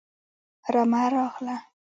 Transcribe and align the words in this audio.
رمه 0.73 1.03
راغله 1.13 1.57